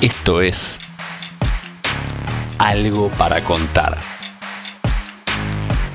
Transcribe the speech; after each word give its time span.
Esto 0.00 0.42
es 0.42 0.78
Algo 2.60 3.08
para 3.18 3.40
contar. 3.40 3.98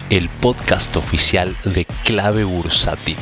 El 0.10 0.28
podcast 0.42 0.94
oficial 0.98 1.56
de 1.64 1.86
Clave 2.04 2.44
Bursati. 2.44 3.16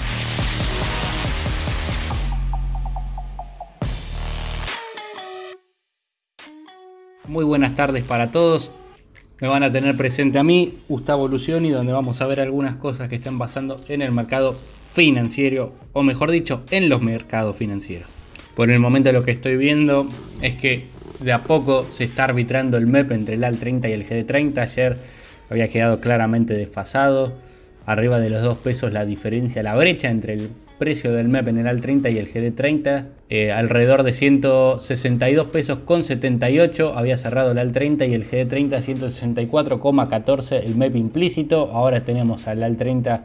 Muy 7.27 7.45
buenas 7.45 7.75
tardes 7.75 8.03
para 8.03 8.31
todos. 8.31 8.71
Me 9.39 9.47
van 9.47 9.61
a 9.61 9.71
tener 9.71 9.95
presente 9.95 10.39
a 10.39 10.43
mí, 10.43 10.79
Gustavo 10.89 11.27
Lucioni, 11.27 11.69
donde 11.69 11.93
vamos 11.93 12.21
a 12.21 12.25
ver 12.25 12.39
algunas 12.39 12.77
cosas 12.77 13.07
que 13.07 13.17
están 13.17 13.37
pasando 13.37 13.75
en 13.87 14.01
el 14.01 14.11
mercado 14.11 14.57
financiero, 14.95 15.75
o 15.93 16.01
mejor 16.01 16.31
dicho, 16.31 16.63
en 16.71 16.89
los 16.89 17.03
mercados 17.03 17.55
financieros. 17.55 18.20
Por 18.55 18.69
el 18.69 18.79
momento 18.79 19.11
lo 19.11 19.23
que 19.23 19.31
estoy 19.31 19.55
viendo 19.55 20.07
es 20.41 20.55
que 20.55 20.87
de 21.19 21.31
a 21.31 21.39
poco 21.39 21.85
se 21.89 22.03
está 22.03 22.25
arbitrando 22.25 22.77
el 22.77 22.87
MEP 22.87 23.11
entre 23.11 23.35
el 23.35 23.43
AL30 23.43 23.89
y 23.89 23.93
el 23.93 24.07
GD30. 24.07 24.57
Ayer 24.59 24.97
había 25.49 25.67
quedado 25.67 25.99
claramente 25.99 26.53
desfasado. 26.53 27.33
Arriba 27.83 28.19
de 28.19 28.29
los 28.29 28.43
2 28.43 28.59
pesos 28.59 28.93
la 28.93 29.05
diferencia, 29.05 29.63
la 29.63 29.75
brecha 29.75 30.09
entre 30.09 30.33
el 30.33 30.49
precio 30.77 31.11
del 31.13 31.29
MEP 31.29 31.47
en 31.47 31.65
el 31.65 31.67
AL30 31.67 32.13
y 32.13 32.17
el 32.17 32.31
GD30. 32.31 33.05
Eh, 33.29 33.51
alrededor 33.51 34.03
de 34.03 34.13
162 34.13 35.47
pesos 35.47 35.79
con 35.79 36.03
78 36.03 36.93
había 36.95 37.17
cerrado 37.17 37.51
el 37.51 37.57
AL30 37.57 38.07
y 38.09 38.13
el 38.13 38.29
GD30 38.29 38.81
164,14 38.81 40.63
el 40.63 40.75
MEP 40.75 40.95
implícito. 40.95 41.71
Ahora 41.71 42.03
tenemos 42.03 42.47
al 42.47 42.61
AL30 42.61 43.21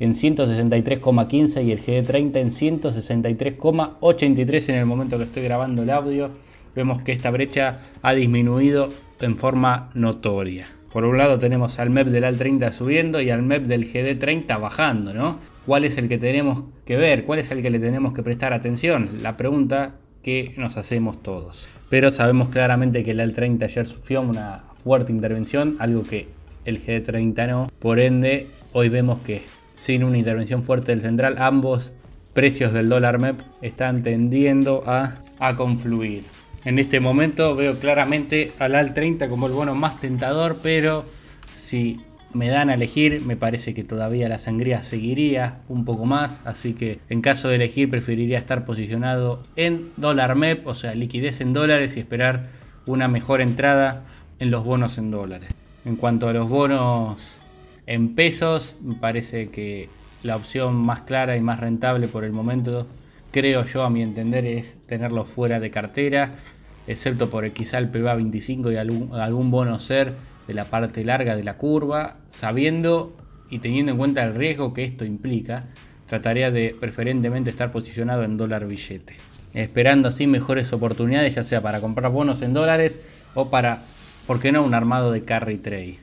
en 0.00 0.14
163,15 0.14 1.64
y 1.64 1.72
el 1.72 1.82
GD30 1.82 2.36
en 2.36 2.50
163,83 2.50 4.68
en 4.68 4.74
el 4.76 4.86
momento 4.86 5.18
que 5.18 5.24
estoy 5.24 5.42
grabando 5.42 5.82
el 5.82 5.90
audio. 5.90 6.30
Vemos 6.74 7.04
que 7.04 7.12
esta 7.12 7.30
brecha 7.30 7.80
ha 8.02 8.14
disminuido 8.14 8.88
en 9.20 9.36
forma 9.36 9.90
notoria. 9.94 10.66
Por 10.92 11.04
un 11.04 11.18
lado 11.18 11.38
tenemos 11.38 11.78
al 11.80 11.90
MEP 11.90 12.08
del 12.08 12.24
AL30 12.24 12.70
subiendo 12.70 13.20
y 13.20 13.28
al 13.30 13.42
MEP 13.42 13.64
del 13.64 13.92
GD30 13.92 14.60
bajando, 14.60 15.12
¿no? 15.12 15.38
¿Cuál 15.66 15.84
es 15.84 15.98
el 15.98 16.08
que 16.08 16.18
tenemos 16.18 16.64
que 16.84 16.96
ver? 16.96 17.24
¿Cuál 17.24 17.40
es 17.40 17.50
el 17.50 17.62
que 17.62 17.70
le 17.70 17.80
tenemos 17.80 18.12
que 18.12 18.22
prestar 18.22 18.52
atención? 18.52 19.22
La 19.22 19.36
pregunta 19.36 19.96
que 20.22 20.54
nos 20.56 20.76
hacemos 20.76 21.20
todos. 21.22 21.68
Pero 21.90 22.10
sabemos 22.10 22.48
claramente 22.48 23.02
que 23.02 23.12
el 23.12 23.20
AL30 23.20 23.64
ayer 23.64 23.86
sufrió 23.86 24.20
una 24.20 24.64
fuerte 24.84 25.10
intervención, 25.10 25.76
algo 25.80 26.02
que 26.02 26.28
el 26.64 26.84
GD30 26.84 27.48
no. 27.48 27.66
Por 27.78 27.98
ende, 27.98 28.48
hoy 28.72 28.88
vemos 28.88 29.20
que 29.22 29.42
sin 29.74 30.04
una 30.04 30.18
intervención 30.18 30.62
fuerte 30.62 30.92
del 30.92 31.00
central, 31.00 31.36
ambos 31.38 31.92
precios 32.32 32.72
del 32.72 32.88
dólar 32.88 33.18
MEP 33.18 33.36
están 33.62 34.02
tendiendo 34.02 34.82
a, 34.86 35.20
confluir. 35.56 36.24
En 36.64 36.78
este 36.78 37.00
momento 37.00 37.54
veo 37.54 37.78
claramente 37.78 38.52
al 38.58 38.74
AL 38.74 38.94
30 38.94 39.28
como 39.28 39.46
el 39.46 39.52
bono 39.52 39.74
más 39.74 40.00
tentador, 40.00 40.58
pero 40.62 41.04
si 41.54 42.00
me 42.32 42.48
dan 42.48 42.70
a 42.70 42.74
elegir, 42.74 43.20
me 43.20 43.36
parece 43.36 43.74
que 43.74 43.84
todavía 43.84 44.28
la 44.28 44.38
sangría 44.38 44.82
seguiría 44.82 45.58
un 45.68 45.84
poco 45.84 46.06
más, 46.06 46.40
así 46.46 46.72
que 46.72 46.98
en 47.10 47.20
caso 47.20 47.50
de 47.50 47.56
elegir 47.56 47.90
preferiría 47.90 48.38
estar 48.38 48.64
posicionado 48.64 49.44
en 49.56 49.90
dólar 49.98 50.34
MEP, 50.34 50.66
o 50.66 50.74
sea, 50.74 50.94
liquidez 50.94 51.42
en 51.42 51.52
dólares 51.52 51.96
y 51.96 52.00
esperar 52.00 52.48
una 52.86 53.06
mejor 53.06 53.42
entrada 53.42 54.04
en 54.38 54.50
los 54.50 54.64
bonos 54.64 54.96
en 54.96 55.10
dólares. 55.10 55.50
En 55.84 55.96
cuanto 55.96 56.28
a 56.28 56.32
los 56.32 56.48
bonos 56.48 57.38
en 57.86 58.14
pesos, 58.14 58.76
me 58.82 58.94
parece 58.94 59.48
que 59.48 59.88
la 60.22 60.36
opción 60.36 60.80
más 60.80 61.02
clara 61.02 61.36
y 61.36 61.40
más 61.40 61.60
rentable 61.60 62.08
por 62.08 62.24
el 62.24 62.32
momento, 62.32 62.86
creo 63.30 63.64
yo 63.64 63.82
a 63.84 63.90
mi 63.90 64.02
entender, 64.02 64.46
es 64.46 64.80
tenerlo 64.82 65.24
fuera 65.24 65.60
de 65.60 65.70
cartera, 65.70 66.32
excepto 66.86 67.30
por 67.30 67.50
quizá 67.52 67.78
el 67.78 67.90
PBA 67.90 68.14
25 68.14 68.72
y 68.72 68.76
algún, 68.76 69.50
bono 69.50 69.78
ser 69.78 70.12
de 70.46 70.54
la 70.54 70.64
parte 70.64 71.04
larga 71.04 71.36
de 71.36 71.44
la 71.44 71.56
curva, 71.56 72.16
sabiendo 72.26 73.16
y 73.50 73.58
teniendo 73.58 73.92
en 73.92 73.98
cuenta 73.98 74.24
el 74.24 74.34
riesgo 74.34 74.72
que 74.72 74.84
esto 74.84 75.04
implica, 75.04 75.64
trataría 76.06 76.50
de 76.50 76.74
preferentemente 76.78 77.50
estar 77.50 77.70
posicionado 77.70 78.24
en 78.24 78.36
dólar 78.36 78.66
billete, 78.66 79.16
esperando 79.52 80.08
así 80.08 80.26
mejores 80.26 80.72
oportunidades, 80.72 81.34
ya 81.34 81.42
sea 81.42 81.60
para 81.60 81.80
comprar 81.80 82.12
bonos 82.12 82.42
en 82.42 82.54
dólares 82.54 82.98
o 83.34 83.50
para, 83.50 83.82
¿por 84.26 84.40
qué 84.40 84.52
no?, 84.52 84.62
un 84.62 84.74
armado 84.74 85.12
de 85.12 85.24
carry 85.24 85.58
trade. 85.58 85.98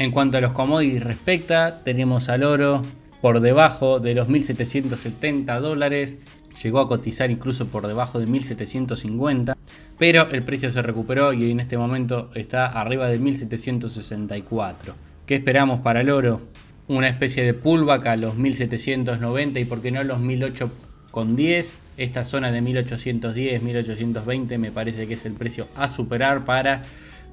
En 0.00 0.12
cuanto 0.12 0.38
a 0.38 0.40
los 0.40 0.54
commodities 0.54 1.04
respecta, 1.04 1.74
tenemos 1.84 2.30
al 2.30 2.42
oro 2.42 2.80
por 3.20 3.40
debajo 3.40 4.00
de 4.00 4.14
los 4.14 4.28
1.770 4.30 5.60
dólares, 5.60 6.16
llegó 6.62 6.78
a 6.78 6.88
cotizar 6.88 7.30
incluso 7.30 7.66
por 7.66 7.86
debajo 7.86 8.18
de 8.18 8.26
1.750, 8.26 9.54
pero 9.98 10.30
el 10.30 10.42
precio 10.42 10.70
se 10.70 10.80
recuperó 10.80 11.34
y 11.34 11.50
en 11.50 11.60
este 11.60 11.76
momento 11.76 12.30
está 12.34 12.64
arriba 12.64 13.08
de 13.08 13.20
1.764. 13.20 14.94
¿Qué 15.26 15.34
esperamos 15.34 15.80
para 15.80 16.00
el 16.00 16.08
oro? 16.08 16.40
Una 16.88 17.10
especie 17.10 17.44
de 17.44 17.52
pullback 17.52 18.06
a 18.06 18.16
los 18.16 18.38
1.790 18.38 19.60
y 19.60 19.66
por 19.66 19.82
qué 19.82 19.90
no 19.90 20.02
los 20.02 20.18
1.810. 20.18 21.72
Esta 21.98 22.24
zona 22.24 22.50
de 22.50 22.62
1810, 22.62 23.62
1820 23.62 24.56
me 24.56 24.72
parece 24.72 25.06
que 25.06 25.12
es 25.12 25.26
el 25.26 25.34
precio 25.34 25.68
a 25.76 25.88
superar 25.88 26.46
para 26.46 26.80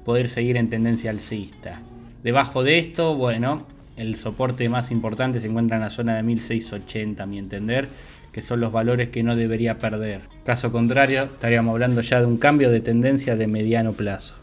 poder 0.04 0.28
seguir 0.28 0.58
en 0.58 0.68
tendencia 0.68 1.08
alcista. 1.10 1.80
Debajo 2.28 2.62
de 2.62 2.76
esto, 2.76 3.14
bueno, 3.14 3.64
el 3.96 4.14
soporte 4.14 4.68
más 4.68 4.90
importante 4.90 5.40
se 5.40 5.46
encuentra 5.46 5.78
en 5.78 5.82
la 5.82 5.88
zona 5.88 6.14
de 6.14 6.22
1680, 6.22 7.22
a 7.22 7.26
mi 7.26 7.38
entender, 7.38 7.88
que 8.34 8.42
son 8.42 8.60
los 8.60 8.70
valores 8.70 9.08
que 9.08 9.22
no 9.22 9.34
debería 9.34 9.78
perder. 9.78 10.20
Caso 10.44 10.70
contrario, 10.70 11.22
estaríamos 11.22 11.72
hablando 11.72 12.02
ya 12.02 12.20
de 12.20 12.26
un 12.26 12.36
cambio 12.36 12.70
de 12.70 12.80
tendencia 12.80 13.34
de 13.34 13.46
mediano 13.46 13.94
plazo. 13.94 14.34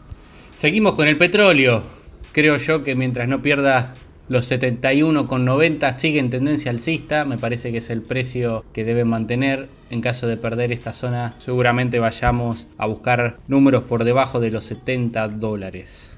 Seguimos 0.56 0.96
con 0.96 1.06
el 1.06 1.16
petróleo. 1.16 1.84
Creo 2.32 2.56
yo 2.56 2.82
que 2.82 2.96
mientras 2.96 3.28
no 3.28 3.40
pierda 3.40 3.94
los 4.28 4.50
71,90 4.50 5.92
sigue 5.92 6.18
en 6.18 6.30
tendencia 6.30 6.72
alcista, 6.72 7.24
me 7.24 7.38
parece 7.38 7.70
que 7.70 7.78
es 7.78 7.88
el 7.90 8.02
precio 8.02 8.64
que 8.72 8.82
debe 8.82 9.04
mantener. 9.04 9.68
En 9.90 10.00
caso 10.00 10.26
de 10.26 10.36
perder 10.36 10.72
esta 10.72 10.92
zona, 10.92 11.36
seguramente 11.38 12.00
vayamos 12.00 12.66
a 12.78 12.86
buscar 12.86 13.36
números 13.46 13.84
por 13.84 14.02
debajo 14.02 14.40
de 14.40 14.50
los 14.50 14.64
70 14.64 15.28
dólares. 15.28 16.15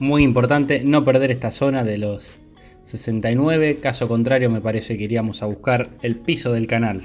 Muy 0.00 0.24
importante 0.24 0.82
no 0.84 1.04
perder 1.04 1.30
esta 1.30 1.52
zona 1.52 1.84
de 1.84 1.98
los 1.98 2.34
69, 2.82 3.76
caso 3.76 4.08
contrario 4.08 4.50
me 4.50 4.60
parece 4.60 4.98
que 4.98 5.04
iríamos 5.04 5.40
a 5.40 5.46
buscar 5.46 5.88
el 6.02 6.16
piso 6.16 6.52
del 6.52 6.66
canal. 6.66 7.02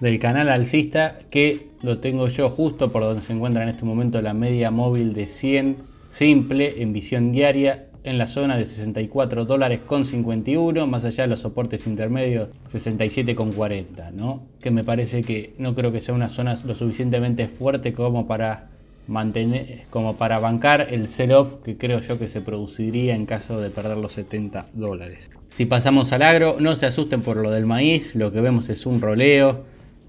Del 0.00 0.18
canal 0.18 0.48
alcista 0.48 1.18
que 1.30 1.66
lo 1.82 1.98
tengo 1.98 2.26
yo 2.28 2.48
justo 2.48 2.90
por 2.90 3.02
donde 3.02 3.20
se 3.20 3.34
encuentra 3.34 3.62
en 3.62 3.68
este 3.68 3.84
momento 3.84 4.22
la 4.22 4.32
media 4.32 4.70
móvil 4.70 5.12
de 5.12 5.28
100 5.28 5.76
simple 6.08 6.82
en 6.82 6.94
visión 6.94 7.32
diaria 7.32 7.88
en 8.02 8.16
la 8.16 8.26
zona 8.26 8.56
de 8.56 8.64
64 8.64 9.44
dólares 9.44 9.80
con 9.86 10.06
51, 10.06 10.86
más 10.86 11.04
allá 11.04 11.24
de 11.24 11.28
los 11.28 11.40
soportes 11.40 11.86
intermedios 11.86 12.48
67 12.64 13.34
con 13.34 13.52
40, 13.52 14.10
¿no? 14.10 14.42
Que 14.60 14.70
me 14.70 14.84
parece 14.84 15.20
que 15.20 15.54
no 15.58 15.74
creo 15.74 15.92
que 15.92 16.00
sea 16.00 16.14
una 16.14 16.30
zona 16.30 16.56
lo 16.64 16.74
suficientemente 16.74 17.46
fuerte 17.48 17.92
como 17.92 18.26
para 18.26 18.70
mantener, 19.06 19.84
como 19.90 20.16
para 20.16 20.38
bancar 20.38 20.88
el 20.90 21.08
sell-off 21.08 21.56
que 21.64 21.76
creo 21.76 22.00
yo 22.00 22.18
que 22.18 22.28
se 22.28 22.40
produciría 22.40 23.14
en 23.14 23.26
caso 23.26 23.60
de 23.60 23.70
perder 23.70 23.96
los 23.96 24.12
70 24.12 24.68
dólares. 24.72 25.30
Si 25.50 25.66
pasamos 25.66 26.12
al 26.12 26.22
agro, 26.22 26.56
no 26.58 26.76
se 26.76 26.86
asusten 26.86 27.22
por 27.22 27.36
lo 27.36 27.50
del 27.50 27.66
maíz, 27.66 28.14
lo 28.14 28.30
que 28.30 28.40
vemos 28.40 28.68
es 28.68 28.86
un 28.86 29.00
roleo, 29.00 29.64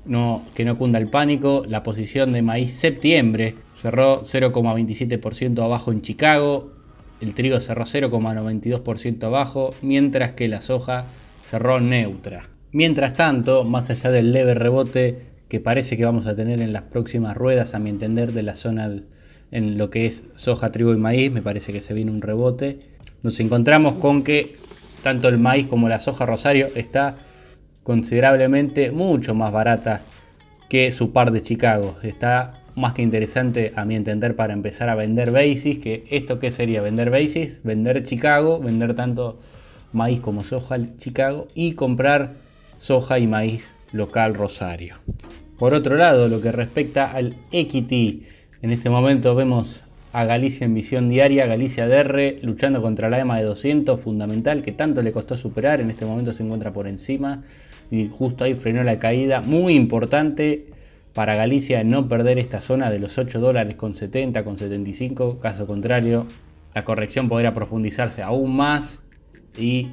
no, 0.06 0.44
que 0.54 0.66
no 0.66 0.78
cunda 0.78 1.00
el 1.00 1.10
pánico. 1.10 1.64
La 1.68 1.84
posición 1.84 2.34
de 2.34 2.42
maíz 2.42 2.74
septiembre 2.74 3.56
cerró 3.74 4.22
0,27% 4.22 5.64
abajo 5.64 5.92
en 5.92 6.02
Chicago, 6.02 6.72
el 7.22 7.34
trigo 7.34 7.60
cerró 7.60 7.86
0,92% 7.86 9.24
abajo, 9.24 9.74
mientras 9.82 10.34
que 10.34 10.48
la 10.48 10.62
soja 10.62 11.06
cerró 11.44 11.80
neutra. 11.80 12.50
Mientras 12.72 13.14
tanto, 13.14 13.64
más 13.64 13.90
allá 13.90 14.12
del 14.12 14.34
leve 14.34 14.56
rebote 14.56 15.33
que 15.54 15.60
parece 15.60 15.98
que 15.98 16.04
vamos 16.04 16.26
a 16.26 16.36
tener 16.36 16.64
en 16.64 16.74
las 16.74 16.82
próximas 16.82 17.38
ruedas, 17.38 17.76
a 17.76 17.80
mi 17.80 17.92
entender, 17.92 18.32
de 18.32 18.42
la 18.42 18.56
zona 18.56 18.92
en 19.52 19.78
lo 19.78 19.92
que 19.92 20.08
es 20.08 20.24
soja, 20.34 20.72
trigo 20.72 20.96
y 20.96 20.98
maíz. 20.98 21.32
Me 21.32 21.44
parece 21.44 21.72
que 21.72 21.80
se 21.80 21.94
viene 21.94 22.10
un 22.10 22.24
rebote. 22.24 22.80
Nos 23.22 23.40
encontramos 23.40 23.94
con 23.94 24.24
que 24.24 24.56
tanto 25.04 25.28
el 25.28 25.38
maíz 25.38 25.68
como 25.68 25.90
la 25.90 26.00
soja 26.00 26.26
rosario 26.26 26.70
está 26.74 27.20
considerablemente 27.84 28.90
mucho 28.90 29.36
más 29.36 29.52
barata 29.52 30.02
que 30.70 30.90
su 30.90 31.12
par 31.12 31.30
de 31.30 31.44
Chicago. 31.44 31.98
Está 32.02 32.64
más 32.74 32.94
que 32.94 33.04
interesante 33.04 33.74
a 33.76 33.86
mi 33.86 33.96
entender 33.96 34.36
para 34.36 34.54
empezar 34.54 34.90
a 34.90 34.96
vender 34.96 35.30
basis, 35.30 35.78
que 35.78 36.08
esto 36.10 36.40
qué 36.40 36.50
sería 36.50 36.82
vender 36.82 37.12
basis, 37.12 37.62
vender 37.64 38.02
Chicago, 38.02 38.60
vender 38.60 38.96
tanto 38.96 39.40
maíz 39.92 40.20
como 40.20 40.44
soja 40.44 40.80
Chicago 40.98 41.48
y 41.54 41.74
comprar 41.74 42.38
soja 42.80 43.20
y 43.20 43.28
maíz 43.28 43.72
local 43.92 44.34
Rosario. 44.34 44.96
Por 45.58 45.74
otro 45.74 45.96
lado, 45.96 46.28
lo 46.28 46.42
que 46.42 46.52
respecta 46.52 47.12
al 47.12 47.36
equity, 47.52 48.24
en 48.62 48.72
este 48.72 48.90
momento 48.90 49.36
vemos 49.36 49.84
a 50.12 50.26
Galicia 50.26 50.66
en 50.66 50.74
visión 50.74 51.10
diaria, 51.10 51.46
Galicia 51.46 51.88
DR 51.88 52.40
luchando 52.42 52.82
contra 52.82 53.10
la 53.10 53.20
EMA 53.20 53.38
de 53.38 53.46
200, 53.46 54.00
fundamental, 54.00 54.62
que 54.62 54.72
tanto 54.72 55.02
le 55.02 55.12
costó 55.12 55.38
superar, 55.38 55.82
en 55.82 55.90
este 55.90 56.06
momento 56.06 56.34
se 56.34 56.44
encuentra 56.44 56.72
por 56.72 56.88
encima 56.88 57.44
y 57.90 58.10
justo 58.10 58.44
ahí 58.44 58.56
frenó 58.56 58.84
la 58.84 59.00
caída, 59.00 59.42
muy 59.42 59.74
importante 59.74 60.68
para 61.14 61.36
Galicia 61.36 61.84
no 61.84 62.08
perder 62.08 62.40
esta 62.40 62.60
zona 62.60 62.90
de 62.90 63.00
los 63.00 63.18
8 63.18 63.40
dólares 63.40 63.76
con 63.76 63.94
70, 63.94 64.44
con 64.44 64.58
75. 64.58 65.40
Caso 65.40 65.68
contrario, 65.68 66.26
la 66.74 66.84
corrección 66.84 67.30
podría 67.30 67.54
profundizarse 67.54 68.24
aún 68.24 68.56
más 68.56 69.00
y 69.58 69.90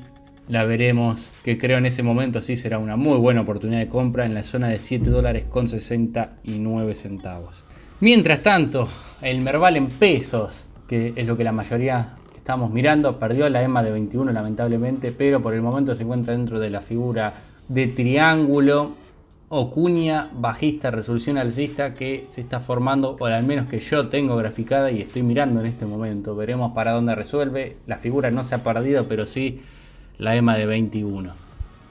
la 0.50 0.64
veremos, 0.64 1.32
que 1.44 1.56
creo 1.56 1.78
en 1.78 1.86
ese 1.86 2.02
momento 2.02 2.40
sí 2.40 2.56
será 2.56 2.78
una 2.78 2.96
muy 2.96 3.18
buena 3.18 3.42
oportunidad 3.42 3.78
de 3.78 3.88
compra 3.88 4.26
en 4.26 4.34
la 4.34 4.42
zona 4.42 4.68
de 4.68 4.78
7 4.78 5.08
dólares 5.08 5.44
con 5.44 5.68
69 5.68 6.94
centavos. 6.94 7.64
Mientras 8.00 8.42
tanto, 8.42 8.88
el 9.22 9.40
Merval 9.42 9.76
en 9.76 9.86
pesos, 9.86 10.64
que 10.88 11.12
es 11.14 11.26
lo 11.26 11.36
que 11.36 11.44
la 11.44 11.52
mayoría 11.52 12.16
estamos 12.36 12.72
mirando, 12.72 13.18
perdió 13.18 13.48
la 13.48 13.62
EMA 13.62 13.82
de 13.82 13.92
21 13.92 14.32
lamentablemente, 14.32 15.12
pero 15.12 15.40
por 15.40 15.54
el 15.54 15.62
momento 15.62 15.94
se 15.94 16.02
encuentra 16.02 16.34
dentro 16.34 16.58
de 16.58 16.70
la 16.70 16.80
figura 16.80 17.34
de 17.68 17.86
triángulo 17.86 18.96
o 19.50 19.70
cuña 19.70 20.30
bajista, 20.32 20.90
resolución 20.90 21.38
alcista 21.38 21.94
que 21.94 22.26
se 22.30 22.40
está 22.40 22.58
formando, 22.58 23.16
o 23.20 23.26
al 23.26 23.44
menos 23.44 23.66
que 23.66 23.78
yo 23.78 24.08
tengo 24.08 24.36
graficada 24.36 24.90
y 24.90 25.00
estoy 25.00 25.22
mirando 25.22 25.60
en 25.60 25.66
este 25.66 25.86
momento. 25.86 26.34
Veremos 26.34 26.72
para 26.72 26.92
dónde 26.92 27.14
resuelve. 27.14 27.76
La 27.86 27.98
figura 27.98 28.30
no 28.30 28.42
se 28.42 28.54
ha 28.54 28.64
perdido, 28.64 29.06
pero 29.06 29.26
sí 29.26 29.60
la 30.20 30.36
EMA 30.36 30.56
de 30.56 30.66
21. 30.66 31.32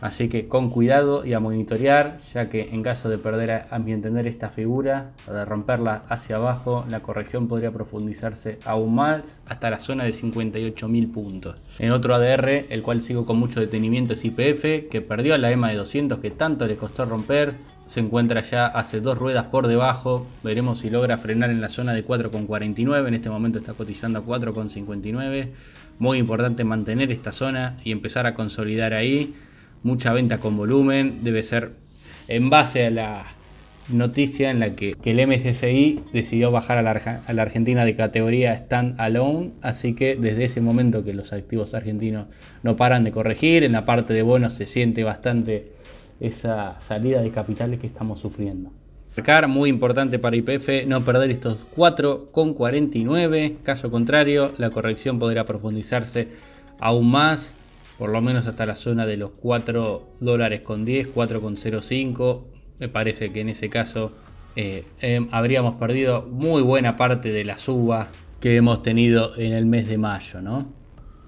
Así 0.02 0.30
que 0.30 0.48
con 0.48 0.70
cuidado 0.70 1.26
y 1.26 1.34
a 1.34 1.42
monitorear, 1.42 2.20
ya 2.34 2.50
que 2.50 2.70
en 2.72 2.84
caso 2.84 3.10
de 3.10 3.18
perder 3.18 3.66
a, 3.70 3.80
mi 3.80 3.92
entender 3.92 4.28
esta 4.28 4.50
figura 4.50 5.12
de 5.28 5.44
romperla 5.44 6.04
hacia 6.08 6.38
abajo, 6.38 6.86
la 6.90 7.02
corrección 7.02 7.50
podría 7.50 7.72
profundizarse 7.72 8.60
aún 8.64 8.96
más 8.96 9.42
hasta 9.46 9.70
la 9.70 9.80
zona 9.80 10.06
de 10.06 10.12
58.000 10.12 11.12
puntos. 11.12 11.58
En 11.80 11.92
otro 11.92 12.16
ADR, 12.16 12.68
el 12.70 12.82
cual 12.82 13.02
sigo 13.02 13.26
con 13.26 13.38
mucho 13.38 13.60
detenimiento, 13.60 14.14
es 14.14 14.24
IPF, 14.24 14.90
que 14.90 15.04
perdió 15.06 15.38
la 15.38 15.52
EMA 15.52 15.70
de 15.70 15.76
200 15.76 16.20
que 16.20 16.32
tanto 16.32 16.66
le 16.66 16.78
costó 16.78 17.04
romper. 17.04 17.56
Se 17.90 18.00
encuentra 18.00 18.44
ya 18.44 18.68
hace 18.68 19.02
dos 19.02 19.18
ruedas 19.18 19.48
por 19.48 19.68
debajo. 19.68 20.28
Veremos 20.44 20.78
si 20.78 20.92
logra 20.92 21.18
frenar 21.18 21.50
en 21.50 21.60
la 21.60 21.70
zona 21.70 21.92
de 21.94 22.06
4,49. 22.06 23.08
En 23.08 23.16
este 23.16 23.32
momento 23.32 23.58
está 23.58 23.74
cotizando 23.74 24.20
a 24.20 24.24
4,59. 24.24 25.50
Muy 25.98 26.20
importante 26.20 26.64
mantener 26.64 27.12
esta 27.12 27.32
zona 27.32 27.78
y 27.84 27.92
empezar 27.92 28.28
a 28.28 28.36
consolidar 28.36 28.94
ahí 28.94 29.34
mucha 29.82 30.14
venta 30.14 30.38
con 30.38 30.56
volumen, 30.56 31.24
debe 31.24 31.42
ser 31.42 31.72
en 32.28 32.52
base 32.52 32.86
a 32.86 32.90
la 32.92 33.26
noticia 33.90 34.52
en 34.52 34.60
la 34.60 34.76
que, 34.76 34.96
el 35.04 35.28
MSCI 35.28 36.00
decidió 36.14 36.52
bajar 36.52 36.78
a 36.78 36.84
la, 36.84 37.42
Argentina 37.42 37.86
de 37.86 37.96
categoría 37.96 38.54
stand 38.54 39.02
alone, 39.02 39.54
así 39.64 39.96
que 39.96 40.16
desde 40.16 40.44
ese 40.44 40.62
momento 40.62 41.04
que 41.04 41.16
los 41.16 41.34
activos 41.34 41.74
argentinos 41.74 42.28
no 42.62 42.76
paran 42.76 43.04
de 43.04 43.10
corregir, 43.10 43.64
en 43.64 43.72
la 43.72 43.86
parte 43.86 44.14
de 44.14 44.22
bonos 44.22 44.54
se 44.54 44.68
siente 44.68 45.04
bastante 45.04 45.72
esa 46.20 46.80
salida 46.82 47.22
de 47.22 47.32
capitales 47.32 47.80
que 47.80 47.88
estamos 47.88 48.20
sufriendo. 48.20 48.72
Muy 49.48 49.70
importante 49.70 50.18
para 50.18 50.38
IPF 50.38 50.86
no 50.88 51.02
perder 51.02 51.32
estos 51.32 51.66
4,49. 51.76 53.58
Caso 53.64 53.92
contrario, 53.92 54.54
la 54.58 54.70
corrección 54.70 55.20
podría 55.20 55.46
profundizarse 55.46 56.30
aún 56.80 57.12
más 57.12 57.54
por 57.98 58.12
lo 58.12 58.22
menos 58.22 58.48
hasta 58.48 58.66
la 58.66 58.76
zona 58.76 59.06
de 59.06 59.18
los 59.18 59.32
4 59.32 60.04
dólares 60.22 60.62
con 60.62 60.86
10, 60.86 61.14
4,05. 61.14 62.44
Me 62.80 62.88
parece 62.88 63.34
que 63.34 63.42
en 63.42 63.50
ese 63.50 63.70
caso 63.70 64.14
eh, 64.56 64.86
em, 65.02 65.28
habríamos 65.32 65.76
perdido 65.76 66.22
muy 66.22 66.62
buena 66.62 66.96
parte 66.96 67.34
de 67.34 67.44
la 67.44 67.58
suba 67.58 68.08
que 68.40 68.56
hemos 68.56 68.84
tenido 68.84 69.38
en 69.38 69.52
el 69.52 69.66
mes 69.66 69.90
de 69.90 69.98
mayo. 69.98 70.42
¿no? 70.42 70.68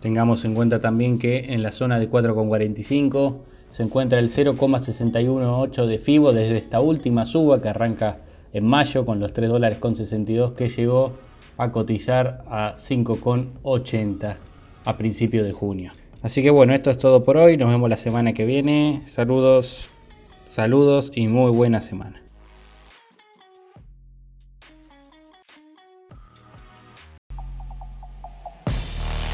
Tengamos 0.02 0.46
en 0.46 0.56
cuenta 0.56 0.80
también 0.80 1.20
que 1.20 1.54
en 1.54 1.62
la 1.62 1.74
zona 1.74 2.00
de 2.00 2.10
4,45 2.10 3.42
se 3.72 3.84
encuentra 3.84 4.20
el 4.20 4.30
0,618 4.30 5.88
de 5.88 5.98
FIBO 5.98 6.34
desde 6.34 6.58
esta 6.58 6.82
última 6.82 7.26
suba 7.26 7.62
que 7.62 7.70
arranca 7.70 8.18
en 8.54 8.66
mayo 8.66 9.06
con 9.06 9.20
los 9.20 9.32
3 9.32 9.50
dólares 9.50 9.78
con 9.80 9.96
62 9.96 10.52
que 10.54 10.68
llegó 10.68 11.14
a 11.58 11.72
cotizar 11.72 12.44
a 12.50 12.74
5,80 12.76 14.36
a 14.84 14.98
principio 14.98 15.44
de 15.44 15.54
junio. 15.54 15.94
Así 16.22 16.44
que 16.44 16.50
bueno, 16.50 16.74
esto 16.74 16.92
es 16.92 16.98
todo 16.98 17.24
por 17.24 17.38
hoy. 17.38 17.56
Nos 17.56 17.70
vemos 17.70 17.90
la 17.90 17.98
semana 17.98 18.34
que 18.34 18.46
viene. 18.46 19.04
Saludos, 19.08 19.90
saludos 20.44 21.12
y 21.16 21.28
muy 21.28 21.52
buena 21.52 21.82
semana. 21.82 22.22